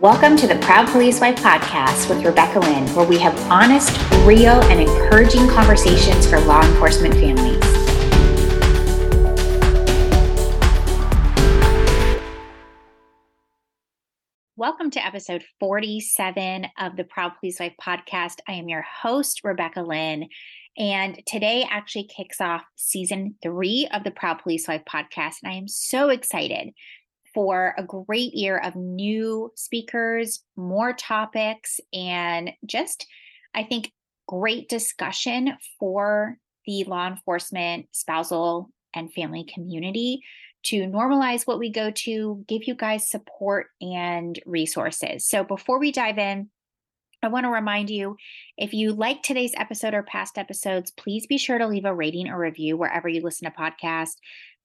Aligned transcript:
Welcome 0.00 0.36
to 0.36 0.46
the 0.46 0.54
Proud 0.60 0.86
Police 0.90 1.20
Wife 1.20 1.40
podcast 1.40 2.08
with 2.08 2.24
Rebecca 2.24 2.60
Lynn, 2.60 2.86
where 2.94 3.04
we 3.04 3.18
have 3.18 3.36
honest, 3.50 3.90
real, 4.24 4.62
and 4.70 4.80
encouraging 4.80 5.48
conversations 5.48 6.24
for 6.24 6.38
law 6.42 6.62
enforcement 6.62 7.14
families. 7.14 7.58
Welcome 14.54 14.92
to 14.92 15.04
episode 15.04 15.42
47 15.58 16.68
of 16.78 16.94
the 16.94 17.02
Proud 17.02 17.32
Police 17.40 17.58
Wife 17.58 17.74
podcast. 17.82 18.36
I 18.46 18.52
am 18.52 18.68
your 18.68 18.82
host, 18.82 19.40
Rebecca 19.42 19.82
Lynn. 19.82 20.28
And 20.76 21.20
today 21.26 21.66
actually 21.68 22.04
kicks 22.04 22.40
off 22.40 22.62
season 22.76 23.34
three 23.42 23.88
of 23.92 24.04
the 24.04 24.12
Proud 24.12 24.38
Police 24.44 24.68
Wife 24.68 24.82
podcast. 24.88 25.38
And 25.42 25.50
I 25.50 25.56
am 25.56 25.66
so 25.66 26.08
excited 26.08 26.72
for 27.38 27.72
a 27.78 27.84
great 27.84 28.34
year 28.34 28.58
of 28.58 28.74
new 28.74 29.52
speakers, 29.54 30.42
more 30.56 30.92
topics, 30.92 31.78
and 31.92 32.50
just, 32.66 33.06
I 33.54 33.62
think, 33.62 33.92
great 34.26 34.68
discussion 34.68 35.56
for 35.78 36.36
the 36.66 36.82
law 36.82 37.06
enforcement, 37.06 37.86
spousal, 37.92 38.70
and 38.92 39.12
family 39.12 39.44
community 39.44 40.20
to 40.64 40.88
normalize 40.88 41.46
what 41.46 41.60
we 41.60 41.70
go 41.70 41.92
to, 41.92 42.44
give 42.48 42.64
you 42.64 42.74
guys 42.74 43.08
support 43.08 43.68
and 43.80 44.36
resources. 44.44 45.24
So 45.24 45.44
before 45.44 45.78
we 45.78 45.92
dive 45.92 46.18
in, 46.18 46.50
I 47.22 47.28
want 47.28 47.44
to 47.44 47.50
remind 47.50 47.88
you 47.88 48.16
if 48.56 48.72
you 48.72 48.92
like 48.92 49.22
today's 49.22 49.54
episode 49.56 49.94
or 49.94 50.02
past 50.02 50.38
episodes, 50.38 50.90
please 50.90 51.28
be 51.28 51.38
sure 51.38 51.58
to 51.58 51.68
leave 51.68 51.84
a 51.84 51.94
rating 51.94 52.28
or 52.28 52.38
review 52.38 52.76
wherever 52.76 53.08
you 53.08 53.20
listen 53.20 53.48
to 53.48 53.56
podcasts. 53.56 54.16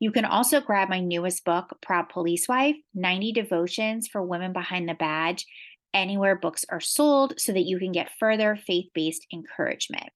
You 0.03 0.11
can 0.11 0.25
also 0.25 0.59
grab 0.59 0.89
my 0.89 0.99
newest 0.99 1.45
book, 1.45 1.77
Proud 1.81 2.09
Police 2.09 2.49
Wife 2.49 2.75
90 2.93 3.31
Devotions 3.31 4.05
for 4.05 4.21
Women 4.21 4.51
Behind 4.51 4.89
the 4.89 4.95
Badge, 4.95 5.45
anywhere 5.93 6.35
books 6.35 6.65
are 6.67 6.81
sold 6.81 7.39
so 7.39 7.53
that 7.53 7.63
you 7.63 7.79
can 7.79 7.93
get 7.93 8.11
further 8.19 8.57
faith 8.57 8.87
based 8.93 9.25
encouragement. 9.31 10.09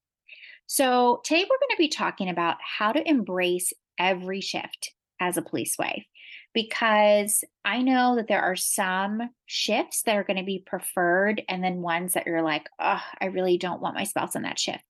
So, 0.66 1.22
today 1.24 1.40
we're 1.40 1.56
going 1.56 1.74
to 1.74 1.78
be 1.78 1.88
talking 1.88 2.28
about 2.28 2.58
how 2.60 2.92
to 2.92 3.08
embrace 3.08 3.72
every 3.98 4.42
shift 4.42 4.92
as 5.20 5.38
a 5.38 5.42
police 5.42 5.76
wife 5.78 6.04
because 6.52 7.42
I 7.64 7.80
know 7.80 8.14
that 8.16 8.28
there 8.28 8.42
are 8.42 8.56
some 8.56 9.22
shifts 9.46 10.02
that 10.02 10.16
are 10.16 10.24
going 10.24 10.36
to 10.36 10.44
be 10.44 10.62
preferred, 10.66 11.40
and 11.48 11.64
then 11.64 11.80
ones 11.80 12.12
that 12.12 12.26
you're 12.26 12.42
like, 12.42 12.68
oh, 12.78 13.00
I 13.22 13.24
really 13.24 13.56
don't 13.56 13.80
want 13.80 13.94
my 13.94 14.04
spouse 14.04 14.36
on 14.36 14.42
that 14.42 14.58
shift. 14.58 14.84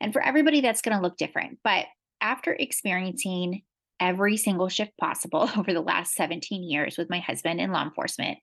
And 0.00 0.12
for 0.12 0.20
everybody, 0.20 0.60
that's 0.60 0.82
going 0.82 0.96
to 0.96 1.02
look 1.04 1.16
different. 1.16 1.60
But 1.62 1.86
after 2.20 2.52
experiencing 2.52 3.62
every 4.00 4.36
single 4.36 4.68
shift 4.68 4.96
possible 4.98 5.48
over 5.56 5.72
the 5.72 5.80
last 5.80 6.14
17 6.14 6.62
years 6.62 6.96
with 6.96 7.10
my 7.10 7.20
husband 7.20 7.60
in 7.60 7.70
law 7.70 7.84
enforcement, 7.84 8.38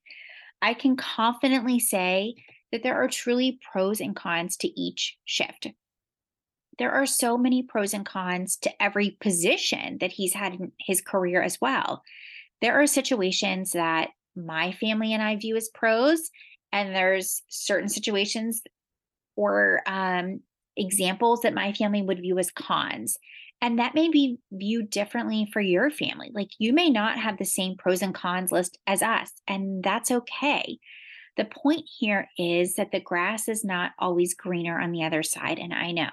I 0.62 0.74
can 0.74 0.96
confidently 0.96 1.78
say 1.78 2.34
that 2.72 2.82
there 2.82 3.02
are 3.02 3.08
truly 3.08 3.58
pros 3.72 4.00
and 4.00 4.14
cons 4.14 4.56
to 4.58 4.80
each 4.80 5.16
shift. 5.24 5.68
There 6.78 6.92
are 6.92 7.06
so 7.06 7.36
many 7.36 7.62
pros 7.62 7.92
and 7.92 8.06
cons 8.06 8.56
to 8.58 8.82
every 8.82 9.16
position 9.20 9.98
that 9.98 10.12
he's 10.12 10.34
had 10.34 10.54
in 10.54 10.72
his 10.78 11.00
career 11.00 11.42
as 11.42 11.60
well. 11.60 12.02
There 12.60 12.80
are 12.80 12.86
situations 12.86 13.72
that 13.72 14.10
my 14.36 14.72
family 14.72 15.12
and 15.12 15.22
I 15.22 15.36
view 15.36 15.56
as 15.56 15.68
pros, 15.74 16.30
and 16.72 16.94
there's 16.94 17.42
certain 17.48 17.88
situations 17.88 18.62
or 19.34 19.82
um, 19.86 20.40
examples 20.76 21.40
that 21.40 21.54
my 21.54 21.72
family 21.72 22.02
would 22.02 22.20
view 22.20 22.38
as 22.38 22.50
cons. 22.50 23.16
And 23.60 23.78
that 23.78 23.94
may 23.94 24.08
be 24.08 24.38
viewed 24.52 24.90
differently 24.90 25.48
for 25.52 25.60
your 25.60 25.90
family. 25.90 26.30
Like 26.32 26.50
you 26.58 26.72
may 26.72 26.90
not 26.90 27.18
have 27.18 27.38
the 27.38 27.44
same 27.44 27.76
pros 27.76 28.02
and 28.02 28.14
cons 28.14 28.52
list 28.52 28.78
as 28.86 29.02
us, 29.02 29.32
and 29.48 29.82
that's 29.82 30.10
okay. 30.10 30.78
The 31.36 31.44
point 31.44 31.88
here 31.98 32.28
is 32.38 32.74
that 32.74 32.92
the 32.92 33.00
grass 33.00 33.48
is 33.48 33.64
not 33.64 33.92
always 33.98 34.34
greener 34.34 34.80
on 34.80 34.92
the 34.92 35.04
other 35.04 35.22
side. 35.22 35.58
And 35.58 35.72
I 35.72 35.92
know 35.92 36.10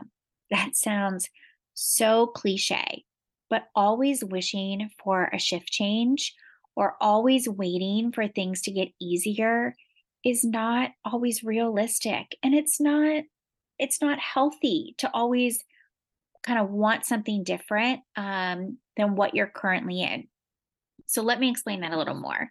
that 0.51 0.75
sounds 0.75 1.29
so 1.73 2.27
cliche, 2.27 3.03
but 3.49 3.67
always 3.75 4.23
wishing 4.23 4.89
for 5.03 5.29
a 5.31 5.39
shift 5.39 5.67
change 5.67 6.33
or 6.75 6.95
always 6.99 7.47
waiting 7.47 8.11
for 8.11 8.27
things 8.27 8.61
to 8.63 8.71
get 8.71 8.89
easier 8.99 9.75
is 10.23 10.43
not 10.43 10.91
always 11.05 11.43
realistic 11.43 12.35
and 12.41 12.55
it's 12.55 12.81
not 12.81 13.23
it's 13.77 14.01
not 14.01 14.17
healthy 14.19 14.95
to 14.97 15.09
always 15.13 15.63
kind 16.45 16.59
of 16.59 16.69
want 16.69 17.05
something 17.05 17.43
different 17.43 18.01
um, 18.15 18.77
than 18.97 19.15
what 19.15 19.35
you're 19.35 19.47
currently 19.47 20.01
in. 20.01 20.27
So 21.07 21.21
let 21.21 21.39
me 21.39 21.49
explain 21.49 21.81
that 21.81 21.93
a 21.93 21.97
little 21.97 22.19
more. 22.19 22.49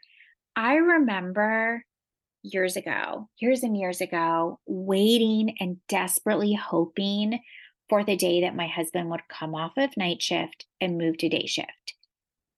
I 0.57 0.75
remember 0.77 1.85
years 2.45 2.77
ago 2.77 3.29
years 3.39 3.63
and 3.63 3.77
years 3.77 4.03
ago 4.03 4.61
waiting 4.67 5.57
and 5.61 5.79
desperately 5.89 6.53
hoping 6.53 7.41
for 7.89 8.05
the 8.05 8.17
day 8.17 8.43
that 8.43 8.55
my 8.55 8.67
husband 8.67 9.11
would 9.11 9.23
come 9.29 9.55
off 9.55 9.73
of 9.77 9.97
night 9.97 10.23
shift 10.23 10.67
and 10.81 10.99
move 10.99 11.17
to 11.19 11.29
day 11.29 11.47
shift. 11.47 11.95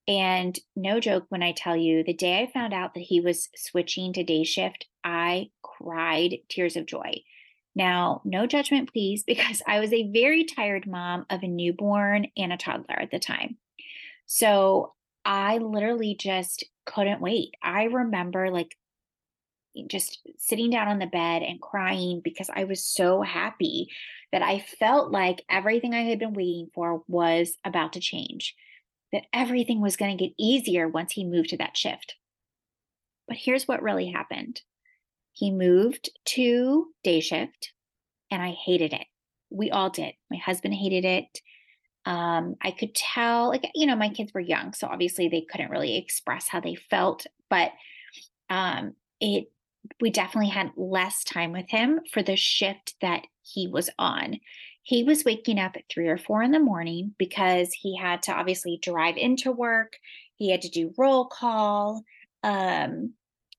And 0.07 0.57
no 0.75 0.99
joke 0.99 1.25
when 1.29 1.43
I 1.43 1.51
tell 1.51 1.75
you, 1.75 2.03
the 2.03 2.13
day 2.13 2.41
I 2.41 2.51
found 2.51 2.73
out 2.73 2.93
that 2.93 3.01
he 3.01 3.19
was 3.19 3.49
switching 3.55 4.13
to 4.13 4.23
day 4.23 4.43
shift, 4.45 4.85
I 5.03 5.49
cried 5.61 6.37
tears 6.49 6.77
of 6.77 6.85
joy. 6.85 7.23
Now, 7.77 8.21
no 8.25 8.47
judgment, 8.47 8.91
please, 8.91 9.23
because 9.27 9.61
I 9.65 9.79
was 9.79 9.93
a 9.93 10.11
very 10.11 10.43
tired 10.43 10.87
mom 10.87 11.25
of 11.29 11.43
a 11.43 11.47
newborn 11.47 12.27
and 12.35 12.51
a 12.51 12.57
toddler 12.57 12.99
at 12.99 13.11
the 13.11 13.19
time. 13.19 13.57
So 14.25 14.93
I 15.23 15.59
literally 15.59 16.15
just 16.15 16.65
couldn't 16.85 17.21
wait. 17.21 17.53
I 17.61 17.83
remember 17.83 18.49
like 18.49 18.75
just 19.87 20.27
sitting 20.39 20.71
down 20.71 20.87
on 20.87 20.97
the 20.97 21.05
bed 21.05 21.43
and 21.43 21.61
crying 21.61 22.19
because 22.23 22.49
I 22.51 22.63
was 22.63 22.83
so 22.83 23.21
happy 23.21 23.89
that 24.31 24.41
I 24.41 24.65
felt 24.79 25.11
like 25.11 25.45
everything 25.49 25.93
I 25.93 26.01
had 26.01 26.17
been 26.17 26.33
waiting 26.33 26.69
for 26.73 27.03
was 27.07 27.57
about 27.63 27.93
to 27.93 27.99
change 27.99 28.55
that 29.13 29.25
everything 29.31 29.81
was 29.81 29.95
going 29.95 30.17
to 30.17 30.23
get 30.25 30.33
easier 30.39 30.87
once 30.87 31.13
he 31.13 31.23
moved 31.23 31.49
to 31.49 31.57
that 31.57 31.77
shift. 31.77 32.15
But 33.27 33.37
here's 33.37 33.67
what 33.67 33.83
really 33.83 34.11
happened 34.11 34.61
he 35.37 35.51
moved 35.51 36.09
to 36.25 36.87
day 37.03 37.19
shift, 37.19 37.73
and 38.31 38.41
I 38.41 38.51
hated 38.51 38.93
it. 38.93 39.05
We 39.49 39.71
all 39.71 39.89
did. 39.89 40.13
My 40.29 40.37
husband 40.37 40.73
hated 40.73 41.05
it. 41.05 41.41
Um, 42.05 42.55
I 42.61 42.71
could 42.71 42.95
tell, 42.95 43.49
like, 43.49 43.69
you 43.75 43.85
know, 43.85 43.95
my 43.95 44.09
kids 44.09 44.33
were 44.33 44.39
young, 44.39 44.73
so 44.73 44.87
obviously 44.87 45.27
they 45.27 45.41
couldn't 45.41 45.71
really 45.71 45.97
express 45.97 46.47
how 46.47 46.59
they 46.59 46.75
felt, 46.75 47.25
but 47.49 47.71
um, 48.49 48.93
it, 49.19 49.51
we 49.99 50.09
definitely 50.09 50.49
had 50.49 50.71
less 50.77 51.23
time 51.23 51.51
with 51.51 51.69
him 51.69 51.99
for 52.11 52.23
the 52.23 52.35
shift 52.35 52.95
that 53.01 53.23
he 53.41 53.67
was 53.67 53.89
on 53.99 54.39
he 54.87 55.03
was 55.03 55.25
waking 55.25 55.59
up 55.59 55.75
at 55.75 55.83
three 55.89 56.07
or 56.07 56.17
four 56.17 56.41
in 56.41 56.51
the 56.51 56.61
morning 56.61 57.13
because 57.17 57.73
he 57.73 57.97
had 57.97 58.21
to 58.21 58.31
obviously 58.31 58.79
drive 58.81 59.17
into 59.17 59.51
work. 59.51 59.97
He 60.35 60.49
had 60.49 60.61
to 60.61 60.69
do 60.69 60.93
roll 60.97 61.25
call. 61.25 62.03
Um, 62.41 63.11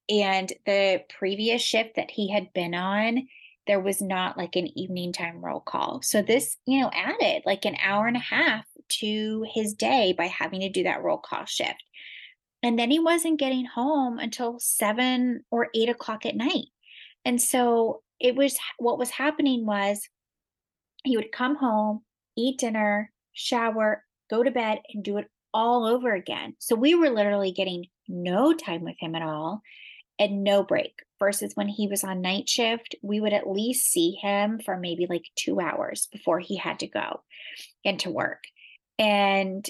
and 0.09 0.53
the 0.65 1.03
previous 1.19 1.61
shift 1.63 1.97
that 1.97 2.11
he 2.11 2.31
had 2.31 2.53
been 2.53 2.75
on, 2.75 3.29
there 3.67 3.81
was 3.81 4.01
not 4.01 4.39
like 4.39 4.57
an 4.57 4.79
evening 4.79 5.13
time 5.13 5.45
roll 5.45 5.61
call. 5.61 6.01
So 6.03 6.23
this, 6.23 6.57
you 6.67 6.81
know, 6.81 6.91
added 6.93 7.43
like 7.45 7.67
an 7.67 7.77
hour 7.83 8.07
and 8.07 8.17
a 8.17 8.21
half 8.21 8.65
to 9.01 9.45
his 9.53 9.75
day 9.75 10.15
by 10.17 10.27
having 10.27 10.61
to 10.61 10.71
do 10.71 10.85
that 10.85 11.03
roll 11.03 11.19
call 11.19 11.45
shift. 11.45 11.83
And 12.63 12.79
then 12.79 12.91
he 12.91 12.99
wasn't 12.99 13.39
getting 13.39 13.67
home 13.67 14.19
until 14.19 14.59
seven 14.59 15.45
or 15.51 15.69
eight 15.75 15.91
o'clock 15.91 16.25
at 16.25 16.35
night. 16.35 16.67
And 17.25 17.41
so 17.41 18.03
it 18.19 18.35
was 18.35 18.59
what 18.79 18.99
was 18.99 19.11
happening 19.11 19.67
was 19.67 20.09
he 21.05 21.17
would 21.17 21.31
come 21.31 21.57
home, 21.57 22.03
eat 22.37 22.59
dinner, 22.59 23.13
shower, 23.33 24.03
go 24.31 24.43
to 24.43 24.51
bed, 24.51 24.81
and 24.93 25.05
do 25.05 25.19
it 25.19 25.31
all 25.53 25.85
over 25.85 26.15
again. 26.15 26.55
So 26.59 26.75
we 26.75 26.95
were 26.95 27.11
literally 27.11 27.53
getting 27.53 27.87
no 28.09 28.55
time 28.55 28.83
with 28.83 28.97
him 28.99 29.15
at 29.15 29.23
all 29.23 29.63
and 30.19 30.45
no 30.45 30.63
break. 30.63 31.03
Versus 31.19 31.53
when 31.55 31.67
he 31.67 31.89
was 31.89 32.05
on 32.05 32.21
night 32.21 32.49
shift, 32.49 32.95
we 33.03 33.21
would 33.21 33.33
at 33.33 33.51
least 33.51 33.91
see 33.91 34.13
him 34.23 34.61
for 34.65 34.77
maybe 34.77 35.07
like 35.09 35.25
two 35.35 35.59
hours 35.59 36.07
before 36.13 36.39
he 36.39 36.57
had 36.57 36.79
to 36.79 36.87
go 36.87 37.23
into 37.83 38.09
work. 38.11 38.45
And 39.01 39.69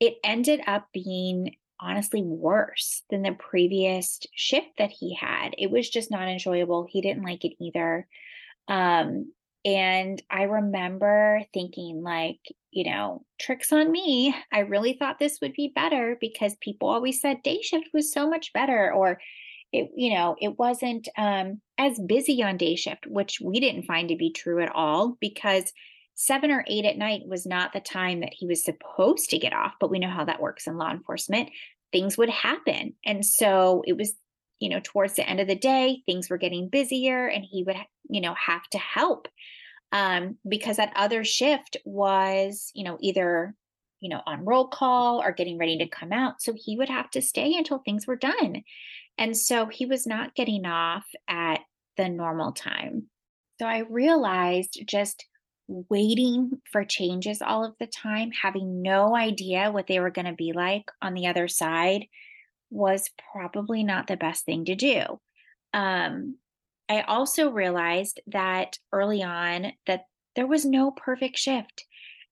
it 0.00 0.14
ended 0.24 0.62
up 0.66 0.86
being 0.94 1.56
honestly 1.78 2.22
worse 2.22 3.02
than 3.10 3.22
the 3.22 3.32
previous 3.32 4.20
shift 4.34 4.68
that 4.78 4.90
he 4.90 5.14
had. 5.14 5.54
It 5.58 5.70
was 5.70 5.88
just 5.88 6.10
not 6.10 6.28
enjoyable. 6.28 6.86
He 6.88 7.02
didn't 7.02 7.24
like 7.24 7.44
it 7.44 7.52
either. 7.60 8.06
Um, 8.68 9.32
and 9.64 10.22
I 10.30 10.44
remember 10.44 11.42
thinking, 11.52 12.02
like, 12.02 12.40
you 12.70 12.90
know, 12.90 13.24
tricks 13.38 13.72
on 13.72 13.90
me. 13.90 14.34
I 14.52 14.60
really 14.60 14.94
thought 14.94 15.18
this 15.18 15.38
would 15.42 15.52
be 15.52 15.72
better 15.74 16.16
because 16.20 16.56
people 16.62 16.88
always 16.88 17.20
said 17.20 17.42
day 17.42 17.60
shift 17.60 17.88
was 17.92 18.12
so 18.12 18.28
much 18.28 18.52
better, 18.54 18.90
or 18.92 19.20
it, 19.72 19.90
you 19.96 20.14
know, 20.14 20.36
it 20.40 20.58
wasn't 20.58 21.08
um, 21.16 21.60
as 21.78 21.98
busy 21.98 22.42
on 22.42 22.56
day 22.56 22.76
shift, 22.76 23.06
which 23.06 23.40
we 23.40 23.60
didn't 23.60 23.84
find 23.84 24.08
to 24.08 24.16
be 24.16 24.32
true 24.32 24.60
at 24.60 24.74
all 24.74 25.16
because 25.20 25.72
seven 26.14 26.50
or 26.50 26.64
eight 26.66 26.84
at 26.84 26.98
night 26.98 27.22
was 27.26 27.46
not 27.46 27.72
the 27.72 27.80
time 27.80 28.20
that 28.20 28.34
he 28.34 28.46
was 28.46 28.64
supposed 28.64 29.30
to 29.30 29.38
get 29.38 29.52
off. 29.52 29.74
But 29.80 29.90
we 29.90 29.98
know 29.98 30.10
how 30.10 30.24
that 30.24 30.42
works 30.42 30.66
in 30.66 30.76
law 30.76 30.90
enforcement. 30.90 31.50
Things 31.92 32.18
would 32.18 32.30
happen. 32.30 32.94
And 33.04 33.24
so 33.24 33.82
it 33.86 33.96
was 33.96 34.14
you 34.60 34.68
know, 34.68 34.80
towards 34.84 35.14
the 35.14 35.28
end 35.28 35.40
of 35.40 35.48
the 35.48 35.56
day, 35.56 36.02
things 36.06 36.30
were 36.30 36.36
getting 36.36 36.68
busier 36.68 37.26
and 37.26 37.44
he 37.44 37.64
would, 37.64 37.76
you 38.08 38.20
know, 38.20 38.34
have 38.34 38.68
to 38.68 38.78
help 38.78 39.26
um, 39.90 40.36
because 40.46 40.76
that 40.76 40.92
other 40.94 41.24
shift 41.24 41.78
was, 41.84 42.70
you 42.74 42.84
know, 42.84 42.98
either, 43.00 43.54
you 44.00 44.10
know, 44.10 44.20
on 44.26 44.44
roll 44.44 44.68
call 44.68 45.20
or 45.22 45.32
getting 45.32 45.58
ready 45.58 45.78
to 45.78 45.88
come 45.88 46.12
out. 46.12 46.42
So 46.42 46.52
he 46.54 46.76
would 46.76 46.90
have 46.90 47.10
to 47.12 47.22
stay 47.22 47.54
until 47.56 47.78
things 47.78 48.06
were 48.06 48.16
done. 48.16 48.62
And 49.20 49.36
so 49.36 49.66
he 49.66 49.84
was 49.84 50.06
not 50.06 50.34
getting 50.34 50.64
off 50.64 51.04
at 51.28 51.60
the 51.98 52.08
normal 52.08 52.52
time. 52.52 53.04
So 53.60 53.66
I 53.66 53.80
realized 53.80 54.82
just 54.86 55.26
waiting 55.68 56.60
for 56.72 56.84
changes 56.84 57.42
all 57.42 57.64
of 57.64 57.74
the 57.78 57.86
time, 57.86 58.30
having 58.32 58.82
no 58.82 59.14
idea 59.14 59.70
what 59.70 59.86
they 59.86 60.00
were 60.00 60.10
going 60.10 60.26
to 60.26 60.32
be 60.32 60.52
like 60.52 60.90
on 61.02 61.12
the 61.14 61.26
other 61.26 61.46
side 61.46 62.06
was 62.70 63.10
probably 63.32 63.84
not 63.84 64.06
the 64.06 64.16
best 64.16 64.46
thing 64.46 64.64
to 64.64 64.74
do. 64.74 65.02
Um, 65.74 66.38
I 66.88 67.02
also 67.02 67.50
realized 67.50 68.20
that 68.28 68.78
early 68.90 69.22
on 69.22 69.72
that 69.86 70.06
there 70.34 70.46
was 70.46 70.64
no 70.64 70.90
perfect 70.90 71.36
shift. 71.36 71.84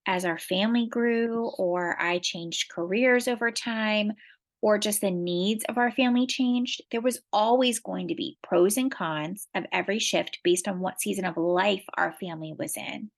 As 0.06 0.24
our 0.24 0.38
family 0.38 0.86
grew, 0.88 1.50
or 1.58 2.00
I 2.00 2.18
changed 2.18 2.70
careers 2.70 3.28
over 3.28 3.50
time, 3.50 4.12
or 4.60 4.78
just 4.78 5.00
the 5.00 5.10
needs 5.10 5.64
of 5.68 5.78
our 5.78 5.90
family 5.92 6.26
changed, 6.26 6.82
there 6.90 7.00
was 7.00 7.20
always 7.32 7.78
going 7.78 8.08
to 8.08 8.14
be 8.14 8.38
pros 8.42 8.76
and 8.76 8.90
cons 8.90 9.46
of 9.54 9.64
every 9.72 9.98
shift 9.98 10.38
based 10.42 10.66
on 10.66 10.80
what 10.80 11.00
season 11.00 11.24
of 11.24 11.36
life 11.36 11.84
our 11.96 12.14
family 12.20 12.54
was 12.58 12.76
in. 12.76 13.10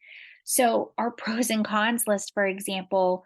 So, 0.44 0.92
our 0.98 1.10
pros 1.18 1.50
and 1.50 1.64
cons 1.64 2.04
list, 2.06 2.32
for 2.34 2.46
example, 2.46 3.24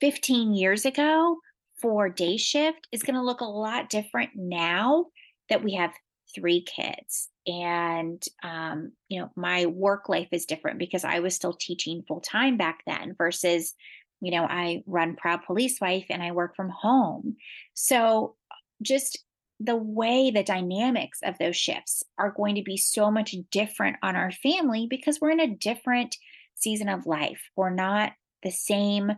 15 0.00 0.54
years 0.54 0.84
ago 0.84 1.38
for 1.80 2.08
day 2.08 2.36
shift 2.36 2.86
is 2.92 3.02
going 3.02 3.14
to 3.14 3.22
look 3.22 3.40
a 3.40 3.44
lot 3.44 3.90
different 3.90 4.30
now 4.34 5.06
that 5.48 5.62
we 5.62 5.74
have 5.74 5.92
three 6.34 6.62
kids 6.62 7.28
and 7.46 8.22
um, 8.42 8.92
you 9.08 9.20
know 9.20 9.30
my 9.36 9.66
work 9.66 10.08
life 10.08 10.28
is 10.32 10.46
different 10.46 10.78
because 10.78 11.04
i 11.04 11.20
was 11.20 11.34
still 11.34 11.52
teaching 11.52 12.02
full 12.06 12.20
time 12.20 12.56
back 12.56 12.80
then 12.86 13.14
versus 13.16 13.74
you 14.20 14.30
know 14.30 14.44
i 14.44 14.82
run 14.86 15.16
proud 15.16 15.40
police 15.46 15.80
wife 15.80 16.06
and 16.10 16.22
i 16.22 16.32
work 16.32 16.54
from 16.56 16.70
home 16.70 17.36
so 17.74 18.34
just 18.82 19.18
the 19.58 19.76
way 19.76 20.30
the 20.30 20.42
dynamics 20.42 21.20
of 21.22 21.38
those 21.38 21.56
shifts 21.56 22.02
are 22.18 22.34
going 22.36 22.54
to 22.56 22.62
be 22.62 22.76
so 22.76 23.10
much 23.10 23.34
different 23.50 23.96
on 24.02 24.14
our 24.14 24.30
family 24.30 24.86
because 24.88 25.18
we're 25.20 25.30
in 25.30 25.40
a 25.40 25.54
different 25.56 26.16
season 26.54 26.88
of 26.88 27.06
life 27.06 27.40
we're 27.56 27.70
not 27.70 28.12
the 28.42 28.50
same 28.50 29.12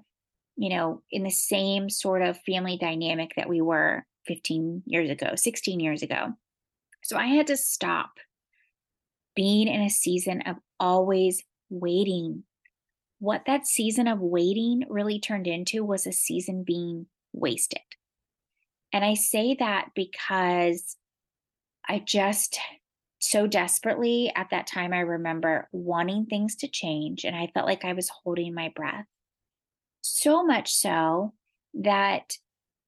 you 0.56 0.70
know 0.70 1.02
in 1.10 1.22
the 1.22 1.30
same 1.30 1.90
sort 1.90 2.22
of 2.22 2.38
family 2.46 2.78
dynamic 2.80 3.32
that 3.36 3.48
we 3.48 3.60
were 3.60 4.04
15 4.26 4.82
years 4.86 5.10
ago 5.10 5.32
16 5.34 5.80
years 5.80 6.02
ago 6.02 6.34
so 7.02 7.16
I 7.16 7.26
had 7.26 7.46
to 7.48 7.56
stop 7.56 8.10
being 9.34 9.68
in 9.68 9.80
a 9.80 9.90
season 9.90 10.42
of 10.42 10.56
always 10.80 11.42
waiting. 11.70 12.44
What 13.18 13.44
that 13.46 13.66
season 13.66 14.06
of 14.06 14.20
waiting 14.20 14.84
really 14.88 15.18
turned 15.18 15.46
into 15.46 15.84
was 15.84 16.06
a 16.06 16.12
season 16.12 16.62
being 16.64 17.06
wasted. 17.32 17.80
And 18.92 19.04
I 19.04 19.14
say 19.14 19.56
that 19.58 19.90
because 19.94 20.96
I 21.86 21.98
just 21.98 22.58
so 23.20 23.46
desperately 23.46 24.32
at 24.34 24.50
that 24.50 24.66
time, 24.66 24.92
I 24.92 25.00
remember 25.00 25.68
wanting 25.72 26.26
things 26.26 26.56
to 26.56 26.68
change. 26.68 27.24
And 27.24 27.34
I 27.34 27.50
felt 27.52 27.66
like 27.66 27.84
I 27.84 27.92
was 27.92 28.08
holding 28.08 28.54
my 28.54 28.72
breath. 28.74 29.06
So 30.00 30.44
much 30.44 30.72
so 30.72 31.34
that 31.74 32.34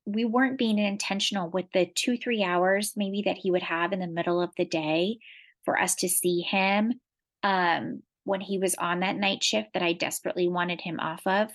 we 0.07 0.25
weren't 0.25 0.59
being 0.59 0.79
intentional 0.79 1.51
with 1.51 1.67
the 1.73 1.87
two, 1.95 2.17
three 2.17 2.43
hours 2.43 2.93
maybe 2.97 3.23
that 3.27 3.39
he 3.39 3.51
would 3.51 3.63
have 3.63 3.93
in 3.93 4.01
the 4.01 4.07
middle 4.07 4.41
of 4.41 4.51
the 4.57 4.65
day 4.65 5.19
for 5.65 5.79
us 5.79 5.97
to 5.97 6.09
see 6.09 6.41
him 6.41 7.01
um, 7.43 8.03
when 8.25 8.41
he 8.41 8.59
was 8.59 8.75
on 8.77 9.01
that 9.01 9.17
night 9.17 9.43
shift 9.43 9.71
that 9.75 9.83
I 9.83 9.93
desperately 9.93 10.49
wanted 10.49 10.81
him 10.81 11.01
off 11.01 11.27
of. 11.27 11.51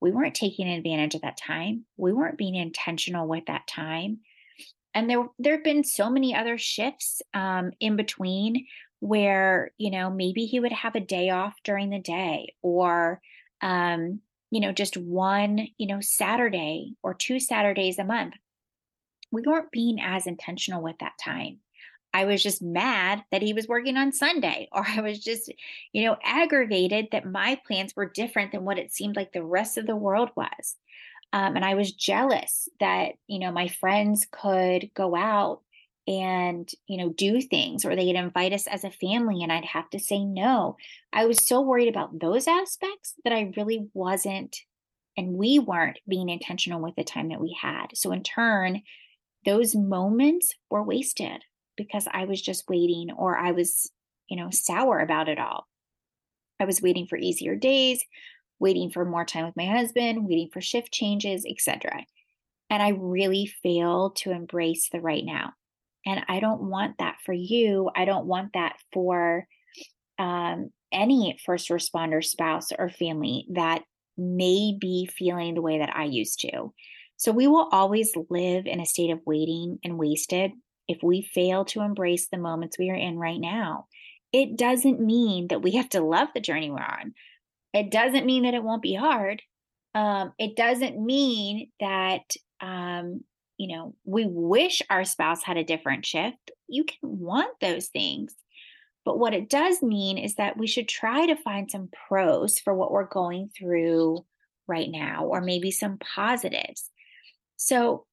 We 0.00 0.10
weren't 0.10 0.34
taking 0.34 0.68
advantage 0.68 1.14
of 1.14 1.22
that 1.22 1.36
time. 1.36 1.86
We 1.96 2.12
weren't 2.12 2.38
being 2.38 2.54
intentional 2.54 3.26
with 3.26 3.46
that 3.46 3.66
time. 3.66 4.18
And 4.94 5.10
there, 5.10 5.26
there 5.38 5.56
have 5.56 5.64
been 5.64 5.82
so 5.82 6.08
many 6.08 6.34
other 6.34 6.56
shifts 6.56 7.20
um, 7.32 7.72
in 7.80 7.96
between 7.96 8.66
where, 9.00 9.72
you 9.76 9.90
know, 9.90 10.10
maybe 10.10 10.46
he 10.46 10.60
would 10.60 10.72
have 10.72 10.94
a 10.94 11.00
day 11.00 11.30
off 11.30 11.54
during 11.64 11.90
the 11.90 11.98
day 11.98 12.54
or, 12.62 13.20
um, 13.60 14.20
you 14.50 14.60
know, 14.60 14.72
just 14.72 14.96
one, 14.96 15.68
you 15.78 15.86
know, 15.86 16.00
Saturday 16.00 16.94
or 17.02 17.12
two 17.12 17.40
Saturdays 17.40 17.98
a 17.98 18.04
month. 18.04 18.34
We 19.32 19.42
weren't 19.42 19.72
being 19.72 19.98
as 20.00 20.26
intentional 20.26 20.82
with 20.82 20.96
that 21.00 21.18
time. 21.22 21.58
I 22.14 22.26
was 22.26 22.42
just 22.42 22.62
mad 22.62 23.24
that 23.32 23.42
he 23.42 23.52
was 23.52 23.66
working 23.66 23.96
on 23.96 24.12
Sunday, 24.12 24.68
or 24.72 24.84
I 24.86 25.00
was 25.00 25.18
just, 25.18 25.52
you 25.92 26.04
know, 26.04 26.16
aggravated 26.22 27.08
that 27.10 27.30
my 27.30 27.60
plans 27.66 27.94
were 27.96 28.08
different 28.08 28.52
than 28.52 28.64
what 28.64 28.78
it 28.78 28.92
seemed 28.92 29.16
like 29.16 29.32
the 29.32 29.42
rest 29.42 29.76
of 29.76 29.86
the 29.86 29.96
world 29.96 30.30
was. 30.36 30.76
Um, 31.32 31.56
and 31.56 31.64
I 31.64 31.74
was 31.74 31.90
jealous 31.90 32.68
that, 32.78 33.14
you 33.26 33.40
know, 33.40 33.50
my 33.50 33.66
friends 33.66 34.28
could 34.30 34.90
go 34.94 35.16
out 35.16 35.62
and 36.06 36.70
you 36.86 36.98
know 36.98 37.08
do 37.08 37.40
things 37.40 37.82
or 37.82 37.96
they'd 37.96 38.14
invite 38.14 38.52
us 38.52 38.66
as 38.66 38.84
a 38.84 38.90
family 38.90 39.42
and 39.42 39.50
i'd 39.50 39.64
have 39.64 39.88
to 39.88 39.98
say 39.98 40.22
no. 40.22 40.76
I 41.14 41.24
was 41.24 41.48
so 41.48 41.62
worried 41.62 41.88
about 41.88 42.20
those 42.20 42.46
aspects 42.46 43.14
that 43.24 43.32
i 43.32 43.52
really 43.56 43.88
wasn't 43.94 44.54
and 45.16 45.32
we 45.32 45.58
weren't 45.58 45.98
being 46.06 46.28
intentional 46.28 46.82
with 46.82 46.94
the 46.96 47.04
time 47.04 47.28
that 47.30 47.40
we 47.40 47.56
had. 47.58 47.86
So 47.94 48.12
in 48.12 48.22
turn 48.22 48.82
those 49.46 49.74
moments 49.74 50.52
were 50.68 50.82
wasted 50.82 51.42
because 51.76 52.06
i 52.12 52.24
was 52.24 52.40
just 52.40 52.68
waiting 52.68 53.10
or 53.16 53.36
i 53.36 53.52
was 53.52 53.90
you 54.28 54.36
know 54.36 54.50
sour 54.50 55.00
about 55.00 55.28
it 55.28 55.38
all 55.38 55.66
i 56.60 56.64
was 56.64 56.82
waiting 56.82 57.06
for 57.06 57.16
easier 57.16 57.54
days 57.54 58.02
waiting 58.60 58.90
for 58.90 59.04
more 59.04 59.24
time 59.24 59.44
with 59.44 59.56
my 59.56 59.66
husband 59.66 60.26
waiting 60.26 60.48
for 60.52 60.60
shift 60.60 60.92
changes 60.92 61.44
etc 61.48 62.04
and 62.70 62.82
i 62.82 62.90
really 62.90 63.46
failed 63.62 64.16
to 64.16 64.30
embrace 64.30 64.88
the 64.90 65.00
right 65.00 65.24
now 65.24 65.52
and 66.06 66.24
I 66.28 66.40
don't 66.40 66.62
want 66.62 66.98
that 66.98 67.16
for 67.24 67.32
you. 67.32 67.90
I 67.94 68.04
don't 68.04 68.26
want 68.26 68.52
that 68.54 68.76
for 68.92 69.46
um, 70.18 70.70
any 70.92 71.38
first 71.44 71.70
responder 71.70 72.22
spouse 72.22 72.68
or 72.78 72.88
family 72.90 73.46
that 73.52 73.82
may 74.16 74.76
be 74.78 75.06
feeling 75.06 75.54
the 75.54 75.62
way 75.62 75.78
that 75.78 75.96
I 75.96 76.04
used 76.04 76.40
to. 76.40 76.72
So 77.16 77.32
we 77.32 77.46
will 77.46 77.68
always 77.72 78.12
live 78.28 78.66
in 78.66 78.80
a 78.80 78.86
state 78.86 79.10
of 79.10 79.20
waiting 79.24 79.78
and 79.82 79.98
wasted 79.98 80.52
if 80.88 80.98
we 81.02 81.22
fail 81.22 81.64
to 81.66 81.80
embrace 81.80 82.28
the 82.28 82.38
moments 82.38 82.78
we 82.78 82.90
are 82.90 82.96
in 82.96 83.18
right 83.18 83.40
now. 83.40 83.86
It 84.32 84.56
doesn't 84.56 85.00
mean 85.00 85.48
that 85.48 85.62
we 85.62 85.72
have 85.72 85.88
to 85.90 86.00
love 86.00 86.28
the 86.34 86.40
journey 86.40 86.70
we're 86.70 86.78
on. 86.78 87.14
It 87.72 87.90
doesn't 87.90 88.26
mean 88.26 88.42
that 88.44 88.54
it 88.54 88.64
won't 88.64 88.82
be 88.82 88.94
hard. 88.94 89.42
Um, 89.94 90.32
it 90.38 90.56
doesn't 90.56 90.98
mean 90.98 91.70
that 91.80 92.24
um, 92.60 93.20
you 93.56 93.74
know, 93.74 93.94
we 94.04 94.26
wish 94.26 94.82
our 94.90 95.04
spouse 95.04 95.42
had 95.42 95.56
a 95.56 95.64
different 95.64 96.04
shift. 96.04 96.50
You 96.68 96.84
can 96.84 96.98
want 97.02 97.60
those 97.60 97.88
things. 97.88 98.34
But 99.04 99.18
what 99.18 99.34
it 99.34 99.50
does 99.50 99.82
mean 99.82 100.18
is 100.18 100.34
that 100.36 100.56
we 100.56 100.66
should 100.66 100.88
try 100.88 101.26
to 101.26 101.36
find 101.36 101.70
some 101.70 101.90
pros 102.08 102.58
for 102.58 102.74
what 102.74 102.90
we're 102.90 103.06
going 103.06 103.50
through 103.56 104.24
right 104.66 104.90
now, 104.90 105.26
or 105.26 105.40
maybe 105.40 105.70
some 105.70 105.98
positives. 105.98 106.90
So, 107.56 108.06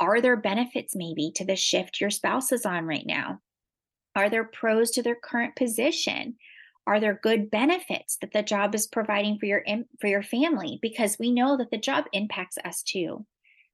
are 0.00 0.20
there 0.20 0.36
benefits 0.36 0.94
maybe 0.94 1.32
to 1.34 1.44
the 1.44 1.56
shift 1.56 2.00
your 2.00 2.10
spouse 2.10 2.52
is 2.52 2.64
on 2.64 2.84
right 2.84 3.06
now? 3.06 3.40
Are 4.14 4.30
there 4.30 4.44
pros 4.44 4.90
to 4.92 5.02
their 5.02 5.16
current 5.16 5.56
position? 5.56 6.36
Are 6.86 7.00
there 7.00 7.20
good 7.22 7.50
benefits 7.50 8.16
that 8.20 8.32
the 8.32 8.42
job 8.42 8.74
is 8.74 8.86
providing 8.86 9.38
for 9.38 9.46
your 9.46 9.62
for 10.00 10.06
your 10.06 10.22
family? 10.22 10.78
Because 10.80 11.18
we 11.18 11.30
know 11.30 11.56
that 11.56 11.70
the 11.70 11.78
job 11.78 12.06
impacts 12.12 12.56
us 12.64 12.82
too. 12.82 13.26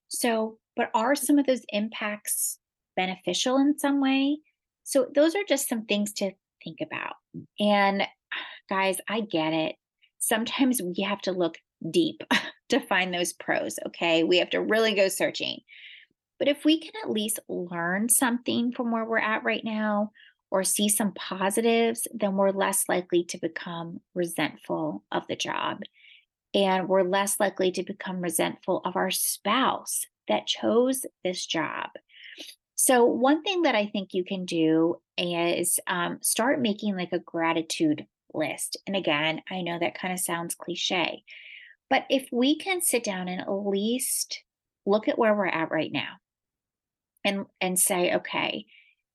So, 0.09 0.59
but 0.77 0.91
are 0.95 1.15
some 1.15 1.39
of 1.39 1.47
those 1.47 1.65
impacts 1.69 2.59
beneficial 2.97 3.59
in 3.59 3.79
some 3.79 4.01
way? 4.01 4.39
So, 4.83 5.07
those 5.15 5.35
are 5.35 5.45
just 5.49 5.69
some 5.69 5.87
things 5.87 6.13
to 6.15 6.33
think 6.63 6.79
about. 6.83 7.15
And 7.61 8.03
guys, 8.69 8.99
I 9.09 9.21
get 9.21 9.53
it. 9.53 9.77
Sometimes 10.19 10.81
we 10.83 11.03
have 11.05 11.21
to 11.23 11.33
look 11.33 11.59
deep 11.91 12.23
to 12.71 12.81
find 12.81 13.13
those 13.13 13.33
pros, 13.33 13.79
okay? 13.87 14.25
We 14.25 14.39
have 14.39 14.51
to 14.51 14.61
really 14.61 14.95
go 14.95 15.09
searching. 15.09 15.61
But 16.39 16.49
if 16.49 16.65
we 16.65 16.81
can 16.81 16.93
at 17.03 17.11
least 17.11 17.41
learn 17.49 18.09
something 18.09 18.73
from 18.73 18.91
where 18.91 19.05
we're 19.05 19.19
at 19.19 19.45
right 19.45 19.65
now 19.65 20.11
or 20.51 20.65
see 20.65 20.89
some 20.89 21.13
positives, 21.13 22.07
then 22.13 22.37
we're 22.37 22.51
less 22.51 22.85
likely 22.89 23.25
to 23.25 23.39
become 23.39 24.01
resentful 24.15 25.05
of 25.13 25.27
the 25.29 25.37
job 25.37 25.79
and 26.55 26.89
we're 26.89 27.03
less 27.03 27.41
likely 27.41 27.73
to 27.73 27.83
become 27.83 28.21
resentful 28.21 28.81
of 28.85 28.97
our 28.97 29.11
spouse 29.11 30.07
that 30.29 30.47
chose 30.47 31.05
this 31.25 31.45
job. 31.45 31.91
So, 32.77 33.05
one 33.05 33.43
thing 33.43 33.63
that 33.63 33.75
I 33.75 33.87
think 33.87 34.11
you 34.13 34.25
can 34.25 34.45
do 34.45 35.01
is 35.19 35.79
um, 35.87 36.19
start 36.23 36.61
making 36.61 36.97
like 36.97 37.13
a 37.13 37.19
gratitude 37.19 38.07
list. 38.33 38.77
And 38.87 38.97
again, 38.97 39.43
I 39.51 39.63
know 39.63 39.79
that 39.79 39.99
kind 39.99 40.13
of 40.13 40.21
sounds 40.21 40.55
cliche, 40.55 41.23
but 41.91 42.05
if 42.09 42.29
we 42.33 42.57
can 42.57 42.81
sit 42.81 43.05
down 43.05 43.29
and 43.29 43.41
at 43.41 43.51
least 43.51 44.43
look 44.87 45.09
at 45.09 45.19
where 45.19 45.35
we're 45.35 45.47
at 45.47 45.71
right 45.71 45.93
now 45.93 46.15
and 47.25 47.47
and 47.61 47.79
say, 47.79 48.15
okay, 48.15 48.67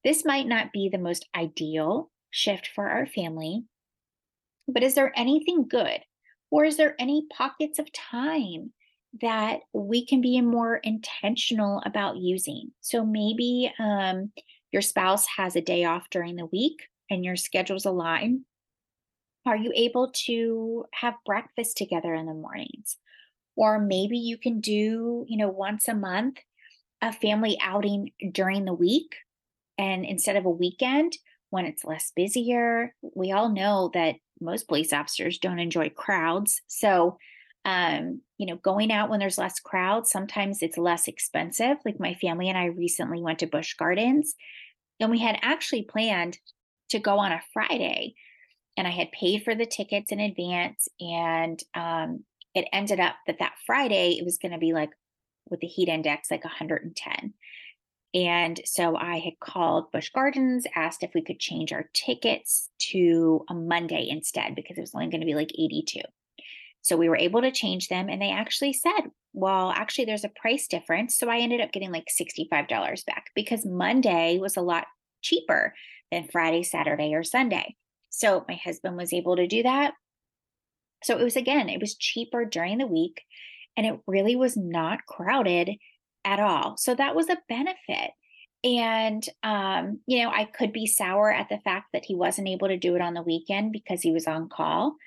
this 0.03 0.25
might 0.25 0.47
not 0.47 0.71
be 0.71 0.89
the 0.89 0.97
most 0.97 1.27
ideal 1.35 2.09
shift 2.31 2.69
for 2.73 2.87
our 2.89 3.05
family, 3.05 3.63
but 4.67 4.83
is 4.83 4.95
there 4.95 5.13
anything 5.15 5.67
good? 5.67 5.99
Or 6.51 6.65
is 6.65 6.77
there 6.77 6.95
any 6.99 7.27
pockets 7.31 7.79
of 7.79 7.91
time 7.91 8.71
that 9.21 9.61
we 9.73 10.05
can 10.05 10.21
be 10.21 10.41
more 10.41 10.77
intentional 10.77 11.81
about 11.85 12.17
using? 12.17 12.71
So 12.81 13.05
maybe 13.05 13.71
um, 13.79 14.31
your 14.71 14.81
spouse 14.81 15.25
has 15.37 15.55
a 15.55 15.61
day 15.61 15.85
off 15.85 16.09
during 16.09 16.35
the 16.35 16.45
week 16.47 16.87
and 17.09 17.23
your 17.23 17.35
schedules 17.35 17.85
align. 17.85 18.45
Are 19.45 19.57
you 19.57 19.71
able 19.75 20.11
to 20.25 20.85
have 20.93 21.15
breakfast 21.25 21.77
together 21.77 22.13
in 22.13 22.25
the 22.25 22.33
mornings? 22.33 22.97
Or 23.55 23.79
maybe 23.79 24.17
you 24.17 24.37
can 24.37 24.59
do, 24.59 25.25
you 25.27 25.37
know, 25.37 25.49
once 25.49 25.87
a 25.87 25.93
month 25.95 26.37
a 27.01 27.13
family 27.13 27.57
outing 27.61 28.11
during 28.31 28.65
the 28.65 28.73
week 28.73 29.15
and 29.77 30.05
instead 30.05 30.35
of 30.35 30.45
a 30.45 30.49
weekend 30.49 31.17
when 31.49 31.65
it's 31.65 31.85
less 31.85 32.11
busier. 32.15 32.93
We 33.15 33.31
all 33.31 33.49
know 33.49 33.89
that 33.93 34.15
most 34.41 34.67
police 34.67 34.93
officers 34.93 35.37
don't 35.37 35.59
enjoy 35.59 35.89
crowds. 35.89 36.61
So, 36.67 37.17
um, 37.65 38.21
you 38.37 38.45
know, 38.45 38.55
going 38.57 38.91
out 38.91 39.09
when 39.09 39.19
there's 39.19 39.37
less 39.37 39.59
crowds, 39.59 40.11
sometimes 40.11 40.61
it's 40.61 40.77
less 40.77 41.07
expensive. 41.07 41.77
Like 41.85 41.99
my 41.99 42.13
family 42.15 42.49
and 42.49 42.57
I 42.57 42.65
recently 42.65 43.21
went 43.21 43.39
to 43.39 43.47
Busch 43.47 43.73
Gardens 43.75 44.35
and 44.99 45.11
we 45.11 45.19
had 45.19 45.39
actually 45.41 45.83
planned 45.83 46.37
to 46.89 46.99
go 46.99 47.19
on 47.19 47.31
a 47.31 47.41
Friday 47.53 48.15
and 48.77 48.87
I 48.87 48.91
had 48.91 49.11
paid 49.11 49.43
for 49.43 49.55
the 49.55 49.65
tickets 49.65 50.11
in 50.11 50.19
advance. 50.19 50.87
And 50.99 51.61
um, 51.73 52.23
it 52.55 52.67
ended 52.71 52.99
up 52.99 53.15
that 53.27 53.39
that 53.39 53.55
Friday 53.65 54.17
it 54.19 54.25
was 54.25 54.37
going 54.37 54.51
to 54.53 54.57
be 54.57 54.73
like 54.73 54.91
with 55.49 55.59
the 55.59 55.67
heat 55.67 55.89
index 55.89 56.31
like 56.31 56.43
110. 56.43 57.33
And 58.13 58.59
so 58.65 58.95
I 58.95 59.19
had 59.19 59.39
called 59.39 59.91
Busch 59.91 60.09
Gardens, 60.09 60.65
asked 60.75 61.03
if 61.03 61.11
we 61.13 61.23
could 61.23 61.39
change 61.39 61.71
our 61.71 61.89
tickets 61.93 62.69
to 62.91 63.45
a 63.49 63.53
Monday 63.53 64.07
instead 64.09 64.55
because 64.55 64.77
it 64.77 64.81
was 64.81 64.95
only 64.95 65.09
going 65.09 65.21
to 65.21 65.27
be 65.27 65.35
like 65.35 65.51
82. 65.53 66.01
So 66.81 66.97
we 66.97 67.09
were 67.09 67.17
able 67.17 67.41
to 67.41 67.51
change 67.51 67.87
them. 67.87 68.09
And 68.09 68.21
they 68.21 68.31
actually 68.31 68.73
said, 68.73 69.11
well, 69.33 69.71
actually, 69.71 70.05
there's 70.05 70.23
a 70.23 70.31
price 70.41 70.67
difference. 70.67 71.17
So 71.17 71.29
I 71.29 71.39
ended 71.39 71.61
up 71.61 71.71
getting 71.71 71.91
like 71.91 72.07
$65 72.07 73.05
back 73.05 73.25
because 73.35 73.65
Monday 73.65 74.39
was 74.39 74.57
a 74.57 74.61
lot 74.61 74.85
cheaper 75.21 75.75
than 76.11 76.27
Friday, 76.31 76.63
Saturday, 76.63 77.13
or 77.13 77.23
Sunday. 77.23 77.75
So 78.09 78.43
my 78.47 78.55
husband 78.55 78.97
was 78.97 79.13
able 79.13 79.35
to 79.35 79.45
do 79.45 79.61
that. 79.63 79.93
So 81.03 81.17
it 81.17 81.23
was 81.23 81.35
again, 81.35 81.69
it 81.69 81.79
was 81.79 81.95
cheaper 81.95 82.43
during 82.43 82.79
the 82.79 82.87
week 82.87 83.21
and 83.79 83.87
it 83.87 83.99
really 84.07 84.35
was 84.35 84.57
not 84.57 85.05
crowded 85.05 85.77
at 86.25 86.37
all. 86.41 86.75
So 86.75 86.93
that 86.95 87.15
was 87.15 87.29
a 87.29 87.37
benefit. 87.47 88.11
And, 88.61 89.23
um, 89.41 90.01
you 90.05 90.21
know, 90.21 90.31
I 90.31 90.43
could 90.43 90.73
be 90.73 90.85
sour 90.85 91.31
at 91.31 91.47
the 91.47 91.59
fact 91.59 91.85
that 91.93 92.03
he 92.03 92.13
wasn't 92.13 92.49
able 92.49 92.67
to 92.67 92.75
do 92.75 92.95
it 92.95 93.01
on 93.01 93.13
the 93.13 93.21
weekend 93.21 93.71
because 93.71 94.01
he 94.01 94.11
was 94.11 94.27
on 94.27 94.49
call. 94.49 94.97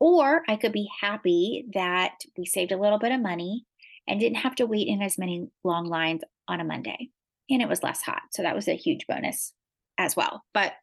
Or 0.00 0.42
I 0.48 0.56
could 0.56 0.72
be 0.72 0.86
happy 1.00 1.64
that 1.72 2.12
we 2.36 2.44
saved 2.44 2.72
a 2.72 2.76
little 2.76 2.98
bit 2.98 3.10
of 3.10 3.22
money 3.22 3.64
and 4.06 4.20
didn't 4.20 4.36
have 4.36 4.54
to 4.56 4.66
wait 4.66 4.86
in 4.86 5.00
as 5.00 5.16
many 5.16 5.48
long 5.64 5.86
lines 5.86 6.20
on 6.46 6.60
a 6.60 6.64
Monday. 6.64 7.08
And 7.48 7.62
it 7.62 7.70
was 7.70 7.82
less 7.82 8.02
hot. 8.02 8.20
So 8.32 8.42
that 8.42 8.54
was 8.54 8.68
a 8.68 8.76
huge 8.76 9.06
bonus 9.06 9.54
as 9.96 10.14
well. 10.14 10.42
But 10.52 10.74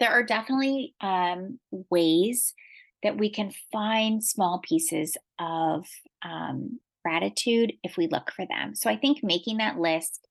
there 0.00 0.10
are 0.10 0.24
definitely 0.24 0.96
um, 1.00 1.60
ways 1.88 2.52
that 3.02 3.18
we 3.18 3.30
can 3.30 3.52
find 3.72 4.22
small 4.22 4.60
pieces 4.60 5.16
of 5.38 5.86
um, 6.24 6.78
gratitude 7.04 7.72
if 7.82 7.96
we 7.96 8.06
look 8.06 8.30
for 8.34 8.46
them. 8.46 8.74
So 8.74 8.88
I 8.88 8.96
think 8.96 9.22
making 9.22 9.58
that 9.58 9.78
list 9.78 10.26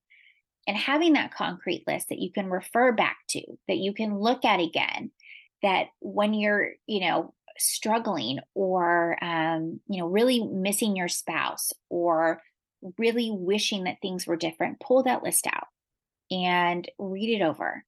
and 0.66 0.76
having 0.76 1.14
that 1.14 1.34
concrete 1.34 1.84
list 1.86 2.08
that 2.08 2.18
you 2.18 2.30
can 2.32 2.48
refer 2.48 2.92
back 2.92 3.18
to, 3.30 3.42
that 3.68 3.78
you 3.78 3.92
can 3.92 4.18
look 4.18 4.44
at 4.44 4.60
again, 4.60 5.10
that 5.62 5.86
when 6.00 6.34
you're, 6.34 6.70
you 6.86 7.00
know, 7.00 7.34
struggling 7.58 8.38
or, 8.54 9.22
um, 9.22 9.80
you 9.88 10.00
know, 10.00 10.06
really 10.06 10.42
missing 10.42 10.96
your 10.96 11.08
spouse 11.08 11.72
or 11.90 12.40
really 12.98 13.30
wishing 13.30 13.84
that 13.84 13.98
things 14.00 14.26
were 14.26 14.36
different, 14.36 14.80
pull 14.80 15.02
that 15.02 15.22
list 15.22 15.46
out 15.46 15.66
and 16.30 16.88
read 16.98 17.28
it 17.28 17.42
over 17.42 17.84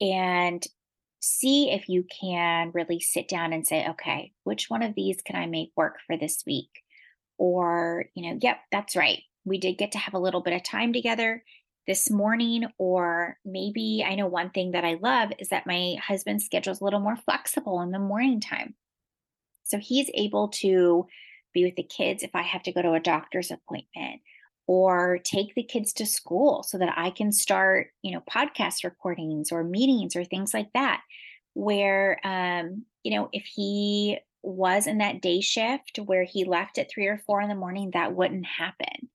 and 0.00 0.66
see 1.20 1.70
if 1.70 1.88
you 1.88 2.04
can 2.20 2.70
really 2.72 2.98
sit 2.98 3.28
down 3.28 3.52
and 3.52 3.66
say, 3.66 3.86
okay, 3.88 4.32
which 4.44 4.68
one 4.68 4.82
of 4.82 4.94
these 4.94 5.18
can 5.24 5.36
I 5.36 5.46
make 5.46 5.70
work 5.76 5.96
for 6.06 6.16
this 6.16 6.42
week? 6.46 6.70
Or, 7.38 8.06
you 8.14 8.28
know, 8.28 8.38
yep, 8.40 8.58
that's 8.72 8.96
right. 8.96 9.22
We 9.44 9.58
did 9.58 9.78
get 9.78 9.92
to 9.92 9.98
have 9.98 10.14
a 10.14 10.18
little 10.18 10.40
bit 10.40 10.54
of 10.54 10.62
time 10.62 10.92
together 10.92 11.44
this 11.86 12.10
morning. 12.10 12.64
Or 12.78 13.36
maybe 13.44 14.04
I 14.06 14.14
know 14.14 14.26
one 14.26 14.50
thing 14.50 14.72
that 14.72 14.84
I 14.84 14.98
love 15.00 15.30
is 15.38 15.50
that 15.50 15.66
my 15.66 15.96
husband's 16.02 16.44
schedule 16.44 16.72
is 16.72 16.80
a 16.80 16.84
little 16.84 17.00
more 17.00 17.16
flexible 17.16 17.80
in 17.82 17.90
the 17.90 17.98
morning 17.98 18.40
time. 18.40 18.74
So 19.64 19.78
he's 19.78 20.10
able 20.14 20.48
to 20.48 21.06
be 21.52 21.64
with 21.64 21.76
the 21.76 21.82
kids 21.82 22.22
if 22.22 22.30
I 22.34 22.42
have 22.42 22.62
to 22.64 22.72
go 22.72 22.82
to 22.82 22.92
a 22.92 23.00
doctor's 23.00 23.50
appointment 23.50 24.20
or 24.70 25.18
take 25.24 25.52
the 25.56 25.64
kids 25.64 25.92
to 25.92 26.06
school 26.06 26.62
so 26.62 26.78
that 26.78 26.94
I 26.96 27.10
can 27.10 27.32
start, 27.32 27.88
you 28.02 28.12
know, 28.12 28.22
podcast 28.30 28.84
recordings 28.84 29.50
or 29.50 29.64
meetings 29.64 30.14
or 30.14 30.22
things 30.22 30.54
like 30.54 30.68
that. 30.74 31.00
Where, 31.54 32.20
um, 32.22 32.84
you 33.02 33.16
know, 33.16 33.28
if 33.32 33.46
he 33.46 34.20
was 34.44 34.86
in 34.86 34.98
that 34.98 35.20
day 35.22 35.40
shift 35.40 35.98
where 36.04 36.22
he 36.22 36.44
left 36.44 36.78
at 36.78 36.88
three 36.88 37.08
or 37.08 37.20
four 37.26 37.40
in 37.40 37.48
the 37.48 37.56
morning, 37.56 37.90
that 37.94 38.14
wouldn't 38.14 38.46
happen. 38.46 39.10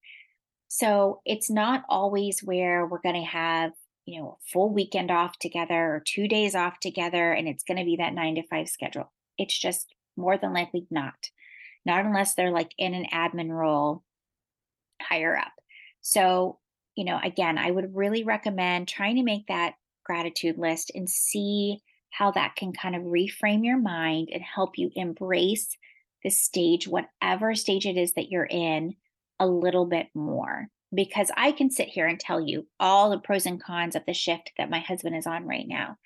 So 0.67 1.21
it's 1.25 1.49
not 1.49 1.85
always 1.87 2.41
where 2.43 2.85
we're 2.85 2.99
going 2.99 3.15
to 3.15 3.21
have, 3.21 3.71
you 4.05 4.19
know, 4.19 4.37
a 4.37 4.51
full 4.51 4.73
weekend 4.73 5.09
off 5.09 5.39
together 5.39 5.73
or 5.73 6.03
two 6.05 6.27
days 6.27 6.53
off 6.53 6.81
together 6.81 7.31
and 7.31 7.47
it's 7.47 7.63
going 7.63 7.77
to 7.77 7.85
be 7.85 7.95
that 7.95 8.13
nine 8.13 8.35
to 8.35 8.43
five 8.49 8.67
schedule. 8.67 9.09
It's 9.37 9.57
just 9.57 9.95
more 10.17 10.37
than 10.37 10.51
likely 10.51 10.85
not. 10.91 11.29
Not 11.85 12.03
unless 12.03 12.35
they're 12.35 12.51
like 12.51 12.71
in 12.77 12.93
an 12.93 13.05
admin 13.13 13.51
role 13.51 14.03
higher 15.01 15.37
up. 15.37 15.51
So, 16.01 16.59
you 16.95 17.05
know, 17.05 17.19
again, 17.23 17.57
I 17.57 17.71
would 17.71 17.95
really 17.95 18.23
recommend 18.23 18.87
trying 18.87 19.15
to 19.15 19.23
make 19.23 19.47
that 19.47 19.75
gratitude 20.03 20.57
list 20.57 20.91
and 20.93 21.09
see 21.09 21.79
how 22.11 22.31
that 22.31 22.55
can 22.55 22.71
kind 22.71 22.95
of 22.95 23.01
reframe 23.03 23.65
your 23.65 23.77
mind 23.77 24.29
and 24.31 24.41
help 24.41 24.77
you 24.77 24.89
embrace 24.95 25.77
the 26.23 26.29
stage, 26.29 26.87
whatever 26.87 27.53
stage 27.55 27.85
it 27.85 27.97
is 27.97 28.13
that 28.13 28.29
you're 28.31 28.47
in, 28.49 28.95
a 29.39 29.45
little 29.45 29.85
bit 29.85 30.07
more. 30.13 30.67
Because 30.93 31.29
I 31.35 31.51
can 31.51 31.69
sit 31.69 31.89
here 31.89 32.07
and 32.07 32.19
tell 32.19 32.39
you 32.39 32.67
all 32.79 33.09
the 33.09 33.19
pros 33.19 33.45
and 33.45 33.61
cons 33.61 33.95
of 33.95 34.03
the 34.05 34.13
shift 34.13 34.51
that 34.57 34.69
my 34.69 34.79
husband 34.79 35.17
is 35.17 35.27
on 35.27 35.45
right 35.45 35.67
now. 35.67 35.97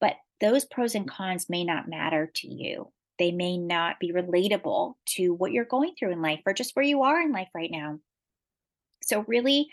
But 0.00 0.14
those 0.40 0.64
pros 0.64 0.94
and 0.94 1.06
cons 1.08 1.50
may 1.50 1.64
not 1.64 1.88
matter 1.88 2.30
to 2.36 2.48
you. 2.48 2.90
They 3.18 3.32
may 3.32 3.58
not 3.58 4.00
be 4.00 4.12
relatable 4.12 4.94
to 5.16 5.34
what 5.34 5.52
you're 5.52 5.66
going 5.66 5.92
through 5.98 6.12
in 6.12 6.22
life 6.22 6.40
or 6.46 6.54
just 6.54 6.74
where 6.74 6.84
you 6.84 7.02
are 7.02 7.20
in 7.20 7.32
life 7.32 7.48
right 7.54 7.70
now. 7.70 7.98
So, 9.02 9.24
really, 9.26 9.68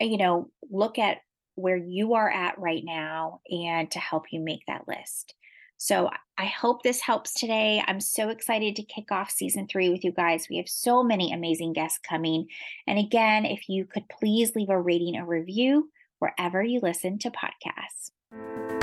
eh, 0.00 0.06
you 0.06 0.18
know, 0.18 0.50
look 0.70 0.98
at 0.98 1.18
where 1.54 1.76
you 1.76 2.14
are 2.14 2.30
at 2.30 2.58
right 2.58 2.82
now 2.84 3.40
and 3.50 3.90
to 3.90 3.98
help 3.98 4.32
you 4.32 4.40
make 4.40 4.64
that 4.66 4.88
list. 4.88 5.34
So 5.82 6.10
I 6.36 6.44
hope 6.44 6.82
this 6.82 7.00
helps 7.00 7.32
today. 7.32 7.82
I'm 7.86 8.00
so 8.00 8.28
excited 8.28 8.76
to 8.76 8.82
kick 8.82 9.10
off 9.10 9.30
season 9.30 9.66
three 9.66 9.88
with 9.88 10.04
you 10.04 10.12
guys. 10.12 10.46
We 10.50 10.58
have 10.58 10.68
so 10.68 11.02
many 11.02 11.32
amazing 11.32 11.72
guests 11.72 11.98
coming. 12.06 12.48
And 12.86 12.98
again, 12.98 13.46
if 13.46 13.66
you 13.66 13.86
could 13.86 14.04
please 14.08 14.54
leave 14.54 14.68
a 14.68 14.78
rating 14.78 15.16
or 15.16 15.24
review 15.24 15.88
wherever 16.18 16.62
you 16.62 16.80
listen 16.82 17.18
to 17.20 17.30
podcasts. 17.30 18.79